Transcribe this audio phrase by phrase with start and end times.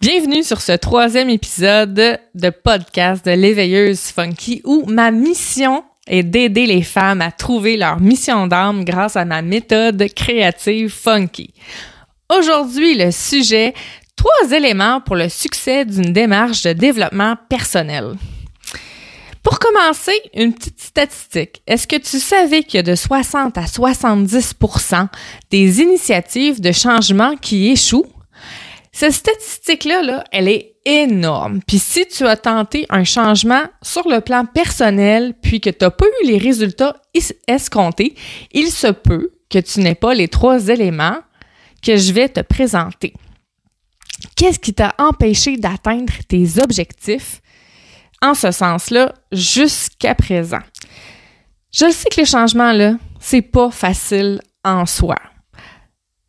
[0.00, 1.92] Bienvenue sur ce troisième épisode
[2.34, 8.00] de podcast de l'éveilleuse funky où ma mission est d'aider les femmes à trouver leur
[8.00, 11.52] mission d'âme grâce à ma méthode créative funky.
[12.34, 13.74] Aujourd'hui, le sujet
[14.16, 18.14] trois éléments pour le succès d'une démarche de développement personnel.
[19.42, 21.60] Pour commencer, une petite statistique.
[21.66, 25.08] Est-ce que tu savais qu'il y a de 60 à 70%
[25.50, 28.06] des initiatives de changement qui échouent?
[29.00, 31.60] Cette statistique-là, là, elle est énorme.
[31.66, 35.90] Puis si tu as tenté un changement sur le plan personnel, puis que tu n'as
[35.90, 37.00] pas eu les résultats
[37.48, 38.14] escomptés,
[38.52, 41.16] il se peut que tu n'aies pas les trois éléments
[41.82, 43.14] que je vais te présenter.
[44.36, 47.40] Qu'est-ce qui t'a empêché d'atteindre tes objectifs
[48.20, 50.60] en ce sens-là jusqu'à présent?
[51.72, 55.16] Je sais que les changements, là, c'est pas facile en soi.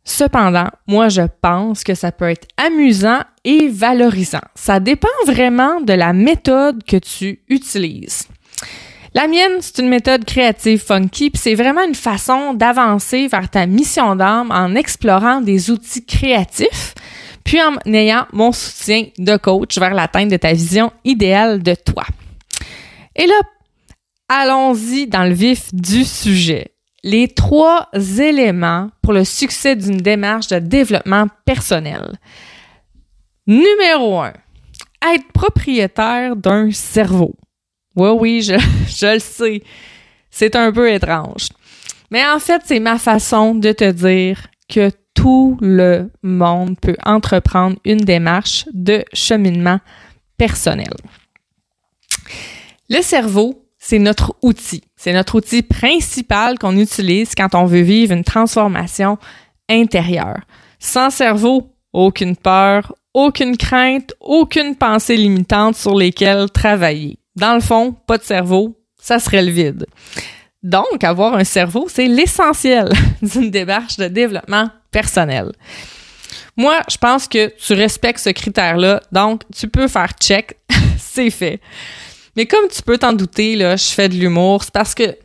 [0.04, 4.40] Cependant, moi, je pense que ça peut être amusant et valorisant.
[4.54, 8.26] Ça dépend vraiment de la méthode que tu utilises.
[9.14, 13.66] La mienne, c'est une méthode créative funky, puis c'est vraiment une façon d'avancer vers ta
[13.66, 16.94] mission d'âme en explorant des outils créatifs,
[17.44, 22.04] puis en ayant mon soutien de coach vers l'atteinte de ta vision idéale de toi.
[23.14, 23.40] Et là,
[24.28, 26.72] allons-y dans le vif du sujet
[27.02, 32.18] les trois éléments pour le succès d'une démarche de développement personnel.
[33.46, 34.32] Numéro un,
[35.14, 37.34] être propriétaire d'un cerveau.
[37.96, 38.54] Oui, oui, je,
[38.88, 39.62] je le sais.
[40.30, 41.48] C'est un peu étrange.
[42.10, 47.76] Mais en fait, c'est ma façon de te dire que tout le monde peut entreprendre
[47.84, 49.80] une démarche de cheminement
[50.38, 50.94] personnel.
[52.88, 54.82] Le cerveau, c'est notre outil.
[55.02, 59.18] C'est notre outil principal qu'on utilise quand on veut vivre une transformation
[59.68, 60.42] intérieure.
[60.78, 67.18] Sans cerveau, aucune peur, aucune crainte, aucune pensée limitante sur lesquelles travailler.
[67.34, 69.86] Dans le fond, pas de cerveau, ça serait le vide.
[70.62, 72.88] Donc, avoir un cerveau, c'est l'essentiel
[73.22, 75.50] d'une démarche de développement personnel.
[76.56, 80.58] Moi, je pense que tu respectes ce critère-là, donc tu peux faire check,
[80.96, 81.60] c'est fait.
[82.36, 84.64] Mais comme tu peux t'en douter, là, je fais de l'humour.
[84.64, 85.16] C'est parce que,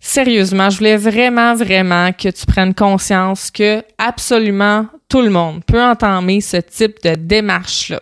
[0.00, 5.82] sérieusement, je voulais vraiment, vraiment que tu prennes conscience que absolument tout le monde peut
[5.82, 8.00] entamer ce type de démarche-là.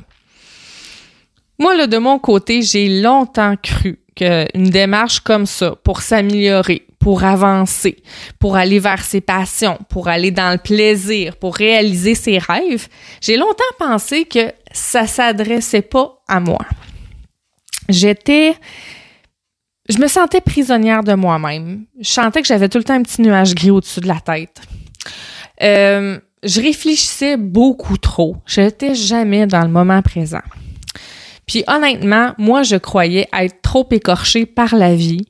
[1.59, 7.25] Moi, là, de mon côté, j'ai longtemps cru qu'une démarche comme ça, pour s'améliorer, pour
[7.25, 7.99] avancer,
[8.39, 12.89] pour aller vers ses passions, pour aller dans le plaisir, pour réaliser ses rêves,
[13.21, 16.59] j'ai longtemps pensé que ça s'adressait pas à moi
[17.89, 18.55] j'étais
[19.89, 21.85] je me sentais prisonnière de moi-même.
[22.01, 24.61] Je sentais que j'avais tout le temps un petit nuage gris au-dessus de la tête.
[25.63, 28.37] Euh, je réfléchissais beaucoup trop.
[28.47, 30.43] Je n'étais jamais dans le moment présent.
[31.47, 35.27] Puis honnêtement, moi, je croyais être trop écorchée par la vie,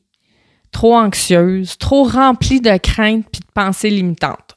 [0.73, 4.57] trop anxieuse, trop remplie de craintes puis de pensées limitantes.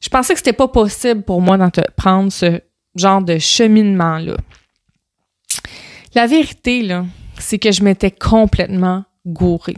[0.00, 2.60] Je pensais que c'était pas possible pour moi d'entreprendre ce
[2.96, 4.36] genre de cheminement-là.
[6.14, 7.06] La vérité, là,
[7.38, 9.76] c'est que je m'étais complètement gourée.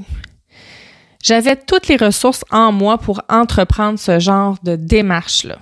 [1.23, 5.59] J'avais toutes les ressources en moi pour entreprendre ce genre de démarche-là.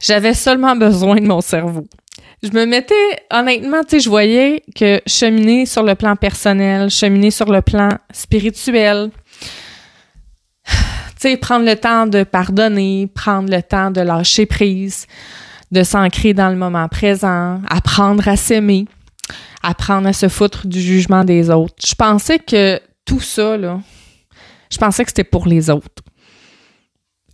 [0.00, 1.86] J'avais seulement besoin de mon cerveau.
[2.42, 2.94] Je me mettais,
[3.30, 7.90] honnêtement, tu sais, je voyais que cheminer sur le plan personnel, cheminer sur le plan
[8.12, 9.10] spirituel,
[10.66, 10.72] tu
[11.18, 15.06] sais, prendre le temps de pardonner, prendre le temps de lâcher prise,
[15.72, 18.86] de s'ancrer dans le moment présent, apprendre à s'aimer,
[19.66, 21.74] apprendre à se foutre du jugement des autres.
[21.84, 23.80] Je pensais que tout ça, là,
[24.70, 26.04] je pensais que c'était pour les autres.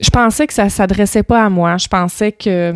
[0.01, 1.77] Je pensais que ça s'adressait pas à moi.
[1.77, 2.75] Je pensais que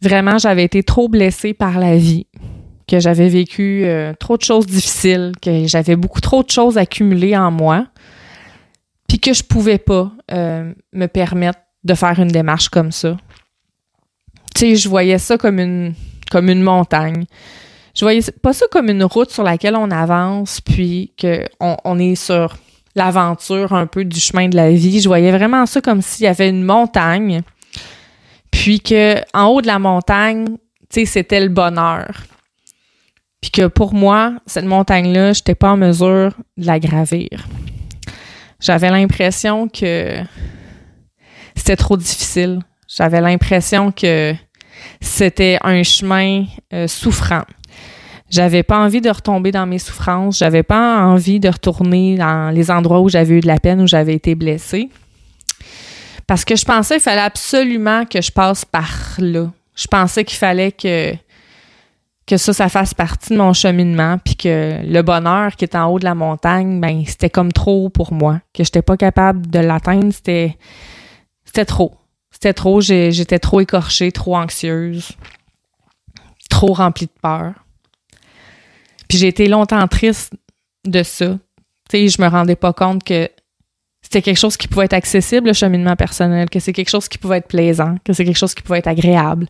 [0.00, 2.26] vraiment j'avais été trop blessée par la vie,
[2.88, 7.36] que j'avais vécu euh, trop de choses difficiles, que j'avais beaucoup trop de choses accumulées
[7.36, 7.86] en moi,
[9.08, 13.18] puis que je pouvais pas euh, me permettre de faire une démarche comme ça.
[14.54, 17.26] Tu sais, je voyais ça comme une montagne
[17.96, 22.14] je voyais pas ça comme une route sur laquelle on avance, puis qu'on on est
[22.14, 22.56] sur
[22.94, 25.00] l'aventure un peu du chemin de la vie.
[25.00, 27.40] Je voyais vraiment ça comme s'il y avait une montagne,
[28.50, 30.44] puis que en haut de la montagne,
[30.90, 32.24] tu sais, c'était le bonheur.
[33.40, 37.46] Puis que pour moi, cette montagne-là, je n'étais pas en mesure de la gravir.
[38.60, 40.18] J'avais l'impression que
[41.54, 42.60] c'était trop difficile.
[42.88, 44.34] J'avais l'impression que
[45.00, 47.44] c'était un chemin euh, souffrant.
[48.28, 50.38] J'avais pas envie de retomber dans mes souffrances.
[50.38, 53.86] J'avais pas envie de retourner dans les endroits où j'avais eu de la peine, où
[53.86, 54.88] j'avais été blessée.
[56.26, 59.52] Parce que je pensais qu'il fallait absolument que je passe par là.
[59.76, 61.14] Je pensais qu'il fallait que
[62.26, 65.86] que ça, ça fasse partie de mon cheminement, puis que le bonheur qui est en
[65.86, 69.60] haut de la montagne, ben c'était comme trop pour moi, que j'étais pas capable de
[69.60, 70.56] l'atteindre, c'était
[71.44, 71.94] c'était trop.
[72.32, 75.12] C'était trop, j'étais trop écorchée, trop anxieuse,
[76.50, 77.52] trop remplie de peur.
[79.08, 80.32] Puis j'ai été longtemps triste
[80.84, 81.38] de ça.
[81.88, 83.28] Tu sais, je me rendais pas compte que
[84.06, 87.18] c'était quelque chose qui pouvait être accessible, le cheminement personnel, que c'est quelque chose qui
[87.18, 89.48] pouvait être plaisant, que c'est quelque chose qui pouvait être agréable,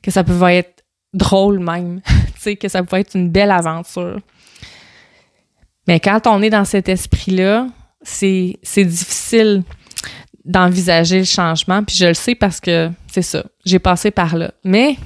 [0.00, 4.20] que ça pouvait être drôle même, tu sais, que ça pouvait être une belle aventure.
[5.88, 7.66] Mais quand on est dans cet esprit-là,
[8.00, 9.64] c'est difficile
[10.44, 14.52] d'envisager le changement, puis je le sais parce que c'est ça, j'ai passé par là.
[14.62, 14.96] Mais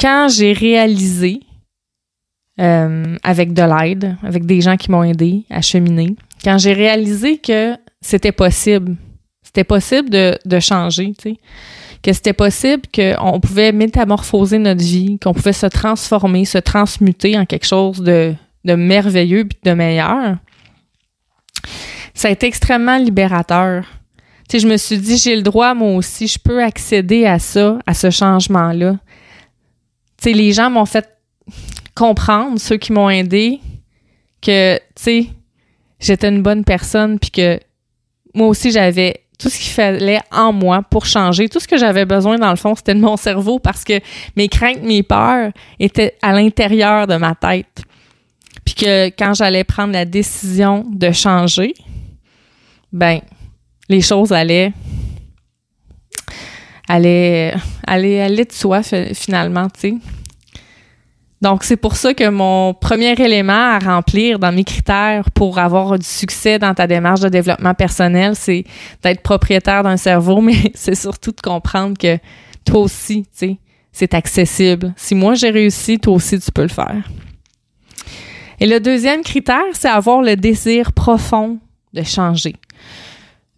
[0.00, 1.40] quand j'ai réalisé
[2.60, 7.38] euh, avec de l'aide, avec des gens qui m'ont aidé à cheminer, quand j'ai réalisé
[7.38, 8.96] que c'était possible,
[9.42, 11.36] c'était possible de, changer, tu sais,
[12.02, 17.46] que c'était possible qu'on pouvait métamorphoser notre vie, qu'on pouvait se transformer, se transmuter en
[17.46, 18.34] quelque chose de,
[18.64, 20.36] de merveilleux et de meilleur,
[22.14, 23.84] ça a été extrêmement libérateur.
[24.48, 27.38] Tu sais, je me suis dit, j'ai le droit, moi aussi, je peux accéder à
[27.38, 28.92] ça, à ce changement-là.
[30.18, 31.08] Tu sais, les gens m'ont fait
[31.94, 33.60] comprendre, ceux qui m'ont aidé,
[34.42, 35.26] que, tu sais,
[36.00, 37.60] j'étais une bonne personne, puis que
[38.34, 41.48] moi aussi, j'avais tout ce qu'il fallait en moi pour changer.
[41.48, 44.00] Tout ce que j'avais besoin, dans le fond, c'était de mon cerveau parce que
[44.36, 47.82] mes craintes, mes peurs étaient à l'intérieur de ma tête.
[48.64, 51.74] Puis que quand j'allais prendre la décision de changer,
[52.92, 53.20] ben,
[53.88, 54.72] les choses allaient,
[56.88, 57.54] allaient,
[57.86, 59.94] allaient, allaient de soi finalement, tu sais.
[61.44, 65.98] Donc, c'est pour ça que mon premier élément à remplir dans mes critères pour avoir
[65.98, 68.64] du succès dans ta démarche de développement personnel, c'est
[69.02, 72.16] d'être propriétaire d'un cerveau, mais c'est surtout de comprendre que
[72.64, 73.58] toi aussi, tu sais,
[73.92, 74.94] c'est accessible.
[74.96, 77.10] Si moi j'ai réussi, toi aussi tu peux le faire.
[78.58, 81.58] Et le deuxième critère, c'est avoir le désir profond
[81.92, 82.54] de changer.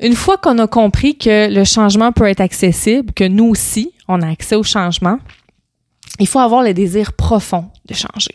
[0.01, 4.23] Une fois qu'on a compris que le changement peut être accessible, que nous aussi, on
[4.23, 5.21] a accès au changement,
[6.19, 8.35] il faut avoir le désir profond de changer.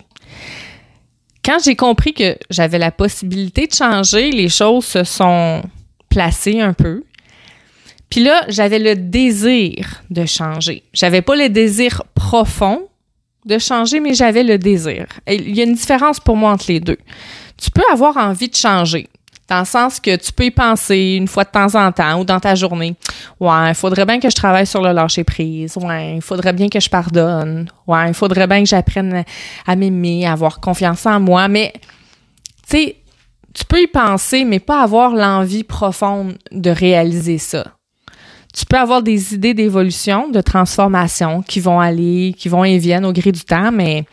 [1.44, 5.64] Quand j'ai compris que j'avais la possibilité de changer, les choses se sont
[6.10, 7.04] placées un peu.
[8.10, 10.84] Puis là, j'avais le désir de changer.
[10.94, 12.88] J'avais pas le désir profond
[13.46, 15.08] de changer, mais j'avais le désir.
[15.28, 16.98] il y a une différence pour moi entre les deux.
[17.58, 19.08] Tu peux avoir envie de changer
[19.52, 22.24] dans le sens que tu peux y penser une fois de temps en temps ou
[22.24, 22.96] dans ta journée.
[23.38, 25.76] Ouais, il faudrait bien que je travaille sur le lâcher prise.
[25.76, 27.68] Ouais, il faudrait bien que je pardonne.
[27.86, 29.26] Ouais, il faudrait bien que j'apprenne
[29.68, 31.50] à m'aimer, à avoir confiance en moi.
[31.50, 31.74] Mais,
[32.66, 32.96] tu sais,
[33.54, 37.66] tu peux y penser, mais pas avoir l'envie profonde de réaliser ça.
[38.54, 43.06] Tu peux avoir des idées d'évolution, de transformation qui vont aller, qui vont et viennent
[43.06, 44.06] au gré du temps, mais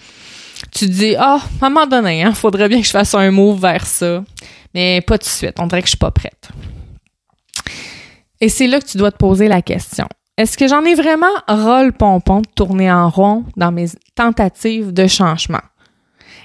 [0.73, 3.14] tu te dis, ah, à un moment donné, il hein, faudrait bien que je fasse
[3.14, 4.25] un move vers ça
[4.74, 5.56] mais pas tout de suite.
[5.58, 6.48] On dirait que je suis pas prête.
[8.40, 10.06] Et c'est là que tu dois te poser la question.
[10.36, 15.08] Est-ce que j'en ai vraiment ras pompon de tourner en rond dans mes tentatives de
[15.08, 15.62] changement?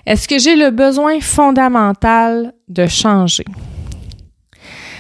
[0.06, 3.46] Est-ce que j'ai le besoin fondamental de changer?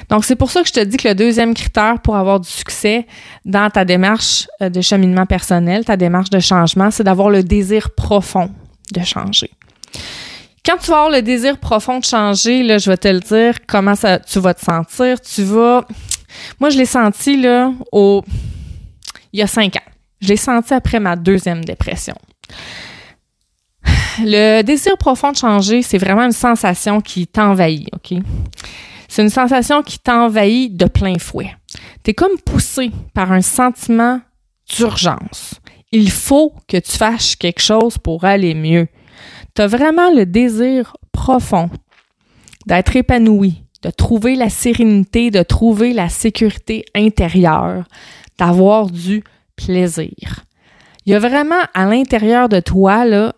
[0.09, 2.47] Donc, c'est pour ça que je te dis que le deuxième critère pour avoir du
[2.47, 3.07] succès
[3.45, 7.89] dans ta démarche euh, de cheminement personnel, ta démarche de changement, c'est d'avoir le désir
[7.95, 8.51] profond
[8.93, 9.49] de changer.
[10.65, 13.65] Quand tu vas avoir le désir profond de changer, là, je vais te le dire,
[13.67, 15.19] comment ça, tu vas te sentir.
[15.19, 15.85] Tu vas.
[16.59, 18.23] Moi, je l'ai senti là au.
[19.33, 19.91] Il y a cinq ans.
[20.21, 22.15] Je l'ai senti après ma deuxième dépression.
[24.19, 28.19] Le désir profond de changer, c'est vraiment une sensation qui t'envahit, OK?
[29.09, 31.53] C'est une sensation qui t'envahit de plein fouet.
[32.03, 34.21] Tu es comme poussé par un sentiment
[34.69, 35.55] d'urgence.
[35.91, 38.87] Il faut que tu fasses quelque chose pour aller mieux
[39.55, 41.69] tu as vraiment le désir profond
[42.65, 47.85] d'être épanoui, de trouver la sérénité, de trouver la sécurité intérieure,
[48.39, 49.23] d'avoir du
[49.55, 50.45] plaisir.
[51.05, 53.33] Il y a vraiment à l'intérieur de toi, là,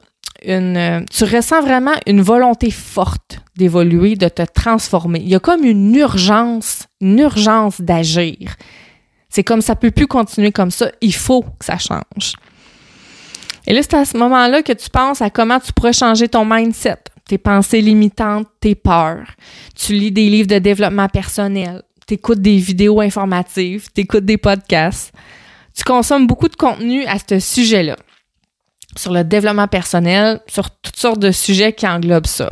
[0.46, 5.20] une, tu ressens vraiment une volonté forte d'évoluer, de te transformer.
[5.20, 8.56] Il y a comme une urgence, une urgence d'agir.
[9.30, 12.34] C'est comme ça peut plus continuer comme ça, il faut que ça change.
[13.68, 16.46] Et là, c'est à ce moment-là que tu penses à comment tu pourrais changer ton
[16.46, 19.28] mindset, tes pensées limitantes, tes peurs.
[19.76, 24.38] Tu lis des livres de développement personnel, tu écoutes des vidéos informatives, tu écoutes des
[24.38, 25.12] podcasts.
[25.76, 27.98] Tu consommes beaucoup de contenu à ce sujet-là
[28.98, 32.52] sur le développement personnel, sur toutes sortes de sujets qui englobent ça.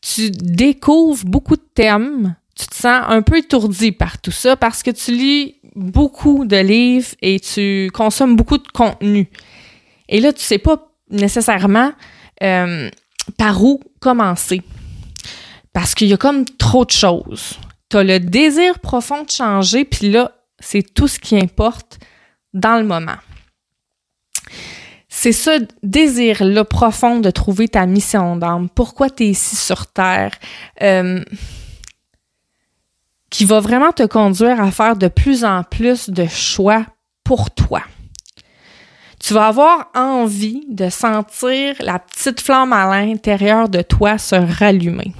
[0.00, 4.82] Tu découvres beaucoup de thèmes, tu te sens un peu étourdi par tout ça parce
[4.82, 9.28] que tu lis beaucoup de livres et tu consommes beaucoup de contenu.
[10.08, 11.92] Et là, tu sais pas nécessairement
[12.42, 12.90] euh,
[13.38, 14.62] par où commencer.
[15.72, 17.58] Parce qu'il y a comme trop de choses.
[17.90, 21.98] Tu as le désir profond de changer, puis là, c'est tout ce qui importe
[22.52, 23.16] dans le moment.
[25.08, 30.32] C'est ce désir-là profond de trouver ta mission d'âme, pourquoi tu es ici sur Terre,
[30.82, 31.22] euh,
[33.30, 36.84] qui va vraiment te conduire à faire de plus en plus de choix
[37.22, 37.82] pour toi.
[39.26, 45.14] Tu vas avoir envie de sentir la petite flamme à l'intérieur de toi se rallumer.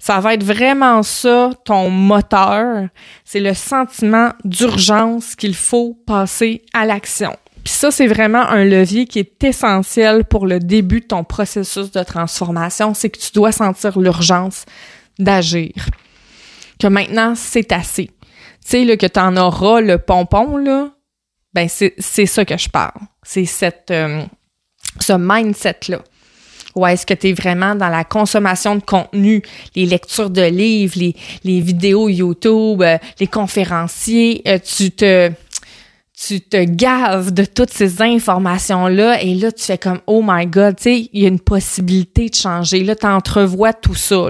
[0.00, 2.88] Ça va être vraiment ça, ton moteur.
[3.24, 7.36] C'est le sentiment d'urgence qu'il faut passer à l'action.
[7.62, 11.92] Puis ça, c'est vraiment un levier qui est essentiel pour le début de ton processus
[11.92, 14.64] de transformation, c'est que tu dois sentir l'urgence
[15.20, 15.70] d'agir.
[16.80, 18.06] Que maintenant, c'est assez.
[18.68, 20.90] Tu sais, que tu en auras le pompon, là,
[21.56, 23.00] ben c'est ça que je parle.
[23.22, 24.22] C'est cette euh,
[25.00, 26.02] ce mindset-là.
[26.74, 29.40] Ou est-ce que tu es vraiment dans la consommation de contenu,
[29.74, 35.32] les lectures de livres, les, les vidéos YouTube, euh, les conférenciers, euh, tu te
[36.14, 40.76] tu te gaves de toutes ces informations-là et là, tu fais comme, oh my God,
[40.76, 42.84] tu sais, il y a une possibilité de changer.
[42.84, 44.26] Là, tu entrevois tout ça.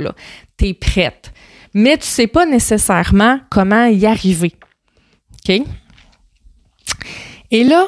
[0.58, 1.32] Tu es prête.
[1.74, 4.52] Mais tu sais pas nécessairement comment y arriver.
[5.48, 5.62] OK?
[7.50, 7.86] Et là,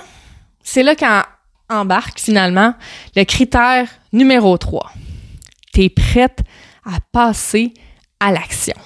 [0.62, 2.75] c'est là qu'embarque finalement
[3.17, 4.93] le critère numéro 3.
[5.73, 6.41] Tu es prête
[6.85, 7.75] à passer
[8.21, 8.77] à l'action.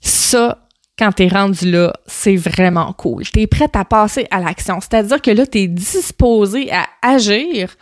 [0.00, 0.66] Ça,
[0.98, 3.24] quand tu es rendu là, c'est vraiment cool.
[3.24, 4.80] Tu es prête à passer à l'action.
[4.80, 7.74] C'est-à-dire que là, tu es disposé à agir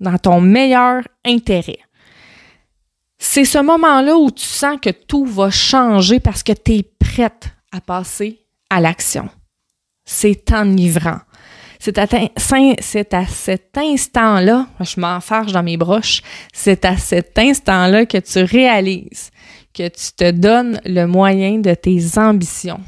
[0.00, 1.78] dans ton meilleur intérêt.
[3.18, 7.48] C'est ce moment-là où tu sens que tout va changer parce que tu es prête
[7.72, 9.30] à passer à l'action.
[10.06, 11.18] C'est enivrant.
[11.78, 16.22] C'est à, cet instant-là, je m'enfarge dans mes broches,
[16.52, 19.30] c'est à cet instant-là que tu réalises
[19.76, 22.80] que tu te donnes le moyen de tes ambitions.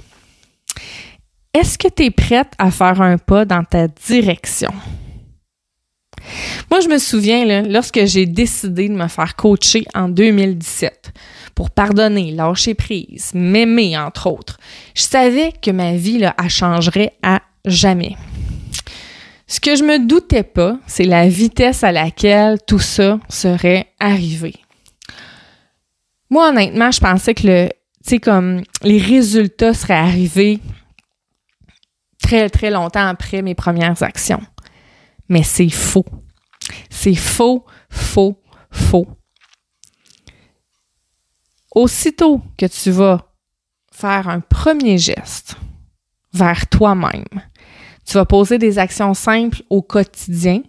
[1.52, 4.72] Est-ce que tu es prête à faire un pas dans ta direction?
[6.70, 11.12] Moi, je me souviens, lorsque j'ai décidé de me faire coacher en 2017
[11.54, 14.58] pour pardonner, lâcher prise, m'aimer, entre autres,
[14.94, 18.16] je savais que ma vie là, changerait à jamais.
[19.46, 24.54] Ce que je me doutais pas, c'est la vitesse à laquelle tout ça serait arrivé.
[26.30, 30.60] Moi, honnêtement, je pensais que le, les résultats seraient arrivés
[32.22, 34.42] très, très longtemps après mes premières actions.
[35.28, 36.04] Mais c'est faux.
[36.90, 39.06] C'est faux, faux, faux.
[41.74, 43.26] Aussitôt que tu vas
[43.92, 45.56] faire un premier geste
[46.32, 47.24] vers toi-même,
[48.04, 50.62] tu vas poser des actions simples au quotidien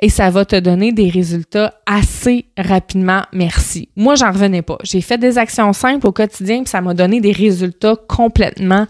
[0.00, 3.22] et ça va te donner des résultats assez rapidement.
[3.32, 3.88] Merci.
[3.96, 4.78] Moi, j'en revenais pas.
[4.82, 8.86] J'ai fait des actions simples au quotidien et ça m'a donné des résultats complètement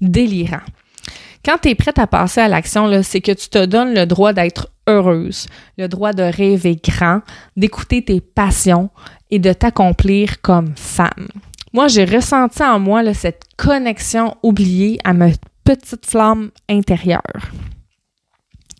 [0.00, 0.58] délirants.
[1.44, 4.32] Quand tu es prête à passer à l'action, c'est que tu te donnes le droit
[4.32, 5.46] d'être heureuse,
[5.78, 7.20] le droit de rêver grand,
[7.56, 8.90] d'écouter tes passions
[9.30, 11.28] et de t'accomplir comme femme.
[11.72, 15.28] Moi, j'ai ressenti en moi cette connexion oubliée à ma
[15.64, 17.52] petite flamme intérieure.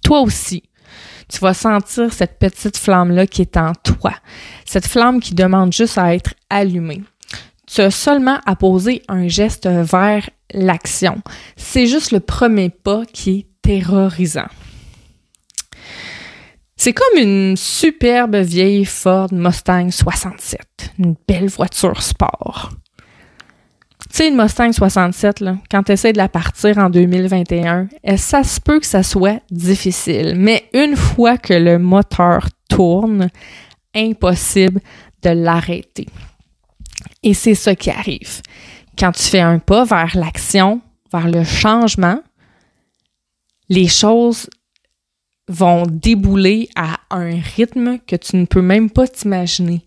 [0.03, 0.65] Toi aussi,
[1.29, 4.13] tu vas sentir cette petite flamme-là qui est en toi,
[4.67, 7.03] cette flamme qui demande juste à être allumée.
[7.73, 11.23] Tu as seulement à poser un geste vers l'action.
[11.57, 14.49] C'est juste le premier pas qui est terrorisant.
[16.77, 20.61] C'est comme une superbe vieille Ford Mustang 67,
[20.99, 22.73] une belle voiture sport.
[24.11, 28.43] Tu sais, une Mustang 67, là, quand tu essaies de la partir en 2021, ça
[28.43, 30.35] se peut que ça soit difficile?
[30.37, 33.29] Mais une fois que le moteur tourne,
[33.95, 34.81] impossible
[35.23, 36.07] de l'arrêter.
[37.23, 38.43] Et c'est ça qui arrive.
[38.99, 40.81] Quand tu fais un pas vers l'action,
[41.13, 42.23] vers le changement,
[43.69, 44.49] les choses
[45.49, 49.87] vont débouler à un rythme que tu ne peux même pas t'imaginer.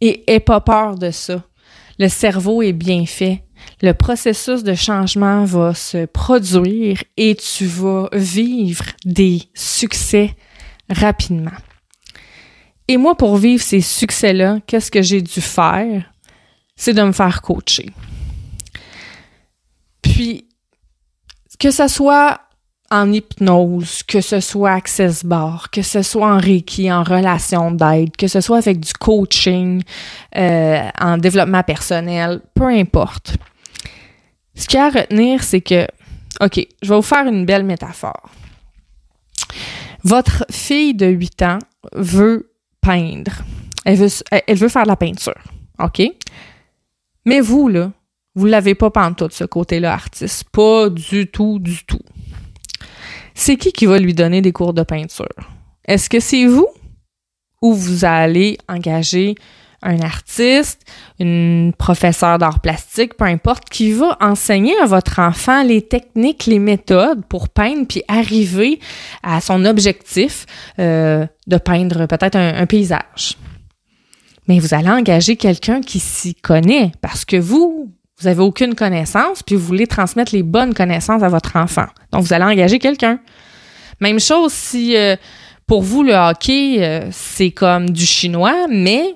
[0.00, 1.42] Et aie pas peur de ça.
[1.98, 3.44] Le cerveau est bien fait
[3.82, 10.34] le processus de changement va se produire et tu vas vivre des succès
[10.88, 11.50] rapidement.
[12.88, 16.12] Et moi, pour vivre ces succès-là, qu'est-ce que j'ai dû faire?
[16.80, 17.90] C'est de me faire coacher.
[20.00, 20.46] Puis,
[21.58, 22.40] que ce soit
[22.90, 28.16] en hypnose, que ce soit Access Bar, que ce soit en Reiki, en relation d'aide,
[28.16, 29.82] que ce soit avec du coaching,
[30.38, 33.36] euh, en développement personnel, peu importe.
[34.54, 35.86] Ce qu'il y a à retenir, c'est que,
[36.40, 38.30] OK, je vais vous faire une belle métaphore.
[40.02, 41.58] Votre fille de 8 ans
[41.92, 43.32] veut peindre.
[43.84, 45.44] Elle veut, elle veut faire de la peinture.
[45.78, 46.00] OK?
[47.24, 47.92] Mais vous, là,
[48.34, 50.44] vous l'avez pas pantoute, ce côté-là, artiste.
[50.50, 52.00] Pas du tout, du tout.
[53.34, 55.26] C'est qui qui va lui donner des cours de peinture?
[55.84, 56.68] Est-ce que c'est vous?
[57.62, 59.34] Ou vous allez engager
[59.82, 60.82] un artiste,
[61.18, 66.58] une professeure d'art plastique, peu importe, qui va enseigner à votre enfant les techniques, les
[66.58, 68.78] méthodes pour peindre, puis arriver
[69.22, 70.46] à son objectif
[70.78, 73.36] euh, de peindre peut-être un, paysage?
[74.50, 79.44] Mais vous allez engager quelqu'un qui s'y connaît parce que vous, vous avez aucune connaissance,
[79.44, 81.86] puis vous voulez transmettre les bonnes connaissances à votre enfant.
[82.10, 83.20] Donc, vous allez engager quelqu'un.
[84.00, 85.14] Même chose si euh,
[85.68, 89.14] pour vous, le hockey, euh, c'est comme du chinois, mais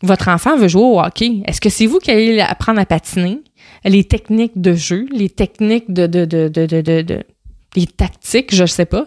[0.00, 1.42] votre enfant veut jouer au hockey.
[1.44, 3.42] Est-ce que c'est vous qui allez apprendre à patiner?
[3.84, 7.22] Les techniques de jeu, les techniques de, de, de, de, de, de
[7.76, 9.04] les tactiques, je ne sais pas.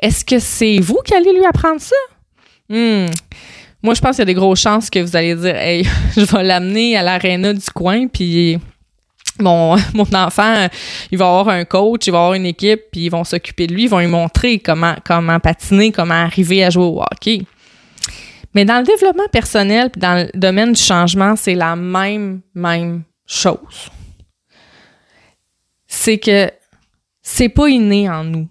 [0.00, 1.96] Est-ce que c'est vous qui allez lui apprendre ça?
[2.68, 3.06] Hmm.
[3.82, 5.84] Moi, je pense qu'il y a des grosses chances que vous allez dire Hey,
[6.16, 8.58] je vais l'amener à l'aréna du coin, puis
[9.40, 9.76] mon,
[10.14, 10.68] enfant,
[11.10, 13.74] il va avoir un coach, il va avoir une équipe, puis ils vont s'occuper de
[13.74, 17.42] lui, ils vont lui montrer comment, comment patiner, comment arriver à jouer au hockey.
[18.54, 23.90] Mais dans le développement personnel, dans le domaine du changement, c'est la même, même chose.
[25.86, 26.50] C'est que
[27.22, 28.48] c'est pas inné en nous.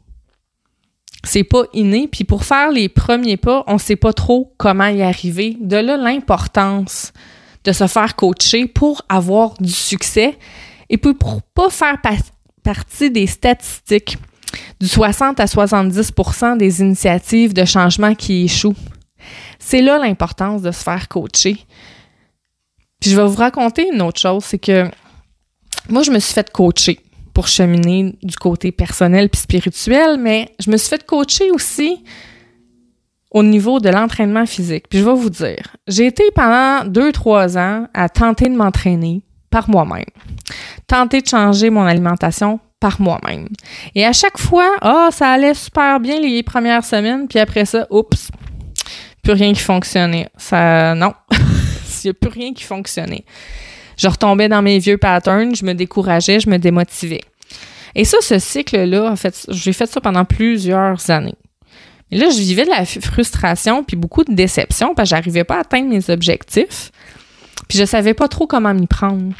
[1.23, 2.07] C'est pas inné.
[2.07, 5.57] Puis pour faire les premiers pas, on sait pas trop comment y arriver.
[5.59, 7.11] De là, l'importance
[7.63, 10.37] de se faire coacher pour avoir du succès
[10.89, 11.97] et puis pour pas faire
[12.63, 14.17] partie des statistiques
[14.79, 18.75] du 60 à 70% des initiatives de changement qui échouent.
[19.59, 21.57] C'est là l'importance de se faire coacher.
[22.99, 24.89] Puis je vais vous raconter une autre chose, c'est que
[25.89, 26.99] moi, je me suis fait coacher
[27.39, 32.03] pour cheminer du côté personnel puis spirituel, mais je me suis fait coacher aussi
[33.31, 34.89] au niveau de l'entraînement physique.
[34.89, 39.21] Puis je vais vous dire, j'ai été pendant deux, trois ans à tenter de m'entraîner
[39.49, 40.03] par moi-même,
[40.85, 43.47] tenter de changer mon alimentation par moi-même.
[43.95, 47.63] Et à chaque fois, ah, oh, ça allait super bien les premières semaines, puis après
[47.63, 48.31] ça, oups,
[49.23, 50.27] plus rien qui fonctionnait.
[50.35, 51.37] Ça, non, il
[52.03, 53.23] n'y a plus rien qui fonctionnait.
[53.99, 57.21] Je retombais dans mes vieux patterns, je me décourageais, je me démotivais.
[57.95, 61.35] Et ça, ce cycle-là, en fait, j'ai fait ça pendant plusieurs années.
[62.11, 65.57] Et là, je vivais de la frustration puis beaucoup de déception parce que j'arrivais pas
[65.57, 66.91] à atteindre mes objectifs.
[67.67, 69.33] Puis je savais pas trop comment m'y prendre.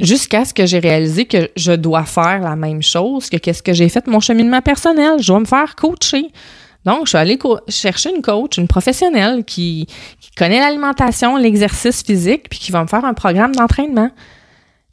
[0.00, 3.72] Jusqu'à ce que j'ai réalisé que je dois faire la même chose que qu'est-ce que
[3.72, 5.20] j'ai fait mon cheminement personnel.
[5.20, 6.30] Je dois me faire coacher.
[6.84, 9.86] Donc, je suis allée chercher une coach, une professionnelle qui,
[10.36, 14.10] connaît l'alimentation, l'exercice physique, puis qui va me faire un programme d'entraînement,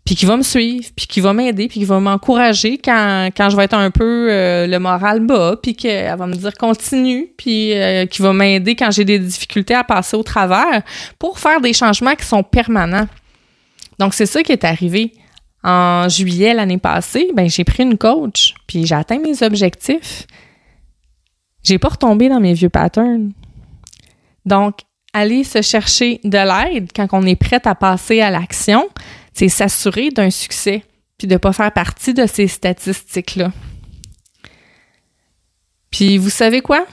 [0.06, 3.50] puis qui va me suivre, puis qui va m'aider, puis qui va m'encourager quand, quand
[3.50, 7.28] je vais être un peu euh, le moral bas, puis qu'elle va me dire continue,
[7.38, 10.82] puis euh, qui va m'aider quand j'ai des difficultés à passer au travers
[11.20, 13.08] pour faire des changements qui sont permanents.
[14.00, 15.14] Donc, c'est ça qui est arrivé.
[15.64, 20.26] En juillet l'année passée, ben j'ai pris une coach, puis j'ai atteint mes objectifs
[21.64, 23.32] j'ai pas retombé dans mes vieux patterns.
[24.46, 24.80] Donc,
[25.14, 28.88] aller se chercher de l'aide quand on est prête à passer à l'action,
[29.34, 30.84] c'est s'assurer d'un succès,
[31.18, 33.52] puis de pas faire partie de ces statistiques-là.
[35.92, 36.86] Puis vous savez quoi?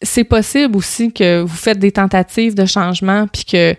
[0.00, 3.78] C'est possible aussi que vous faites des tentatives de changement, puis que, tu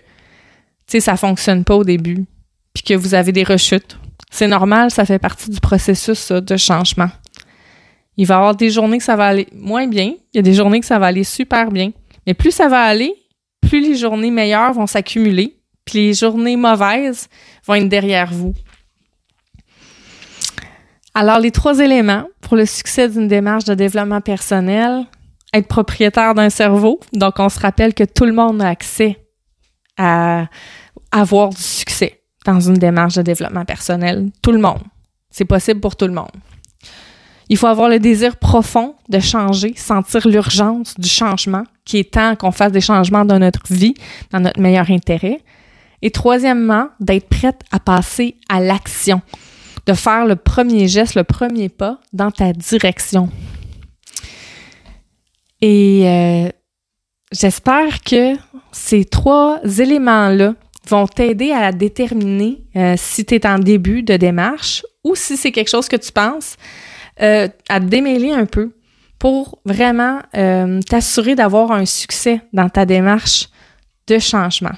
[0.86, 2.24] sais, ça fonctionne pas au début,
[2.72, 3.98] puis que vous avez des rechutes.
[4.30, 7.10] C'est normal, ça fait partie du processus de changement.
[8.16, 10.14] Il va y avoir des journées que ça va aller moins bien.
[10.32, 11.92] Il y a des journées que ça va aller super bien.
[12.26, 13.12] Mais plus ça va aller,
[13.60, 15.56] plus les journées meilleures vont s'accumuler.
[15.84, 17.28] Puis les journées mauvaises
[17.66, 18.54] vont être derrière vous.
[21.14, 25.06] Alors, les trois éléments pour le succès d'une démarche de développement personnel,
[25.52, 26.98] être propriétaire d'un cerveau.
[27.12, 29.24] Donc, on se rappelle que tout le monde a accès
[29.96, 30.46] à
[31.12, 34.30] avoir du succès dans une démarche de développement personnel.
[34.42, 34.82] Tout le monde.
[35.30, 36.30] C'est possible pour tout le monde.
[37.48, 42.34] Il faut avoir le désir profond de changer, sentir l'urgence du changement, qui est temps
[42.36, 43.94] qu'on fasse des changements dans notre vie,
[44.30, 45.40] dans notre meilleur intérêt.
[46.04, 49.22] Et troisièmement, d'être prête à passer à l'action,
[49.86, 53.30] de faire le premier geste, le premier pas dans ta direction.
[55.62, 56.50] Et euh,
[57.32, 58.34] j'espère que
[58.70, 60.54] ces trois éléments-là
[60.88, 65.52] vont t'aider à déterminer euh, si tu es en début de démarche ou si c'est
[65.52, 66.56] quelque chose que tu penses
[67.22, 68.72] euh, à te démêler un peu
[69.18, 73.48] pour vraiment euh, t'assurer d'avoir un succès dans ta démarche
[74.06, 74.74] de changement.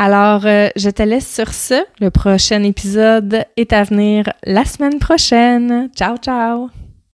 [0.00, 1.84] Alors, euh, je te laisse sur ce.
[2.00, 5.90] Le prochain épisode est à venir la semaine prochaine.
[5.92, 6.70] Ciao, ciao!